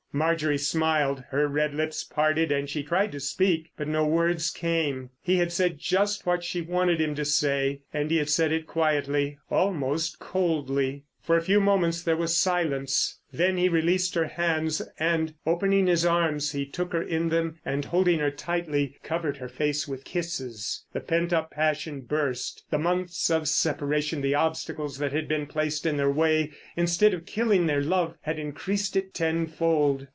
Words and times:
Marjorie 0.13 0.57
smiled: 0.57 1.23
her 1.29 1.47
red 1.47 1.73
lips 1.73 2.03
parted 2.03 2.51
and 2.51 2.69
she 2.69 2.83
tried 2.83 3.13
to 3.13 3.19
speak, 3.21 3.71
but 3.77 3.87
no 3.87 4.05
words 4.05 4.49
came. 4.51 5.09
He 5.21 5.37
had 5.37 5.53
said 5.53 5.79
just 5.79 6.25
what 6.25 6.43
she 6.43 6.59
wanted 6.59 6.99
him 6.99 7.15
to 7.15 7.23
say. 7.23 7.79
And 7.93 8.11
he 8.11 8.17
had 8.17 8.27
said 8.29 8.51
it 8.51 8.67
quietly, 8.67 9.37
almost 9.49 10.19
coldly. 10.19 11.05
For 11.21 11.37
a 11.37 11.41
few 11.41 11.61
moments 11.61 12.01
there 12.01 12.17
was 12.17 12.35
silence. 12.35 13.19
Then 13.31 13.55
he 13.55 13.69
released 13.69 14.15
her 14.15 14.25
hands, 14.25 14.81
and 14.99 15.35
opening 15.45 15.85
his 15.85 16.03
arms 16.03 16.51
he 16.51 16.65
took 16.65 16.93
her 16.93 17.01
in 17.01 17.29
them 17.29 17.59
and, 17.63 17.85
holding 17.85 18.17
her 18.19 18.31
tightly, 18.31 18.97
covered 19.03 19.37
her 19.37 19.47
face 19.47 19.87
with 19.87 20.03
kisses. 20.03 20.83
The 20.93 20.99
pent 20.99 21.31
up 21.31 21.51
passion 21.51 22.01
burst. 22.01 22.65
The 22.71 22.79
months 22.79 23.29
of 23.29 23.47
separation, 23.47 24.21
the 24.21 24.35
obstacles 24.35 24.97
that 24.97 25.13
had 25.13 25.27
been 25.27 25.45
placed 25.45 25.85
in 25.85 25.95
their 25.95 26.11
way, 26.11 26.51
instead 26.75 27.13
of 27.13 27.27
killing 27.27 27.67
their 27.67 27.83
love, 27.83 28.15
had 28.23 28.39
increased 28.39 28.95
it 28.97 29.13
ten 29.13 29.45
fold. 29.45 30.07